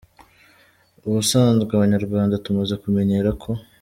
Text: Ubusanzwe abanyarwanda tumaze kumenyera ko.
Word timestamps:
Ubusanzwe 1.07 1.71
abanyarwanda 1.73 2.41
tumaze 2.45 2.73
kumenyera 2.83 3.29
ko. 3.43 3.49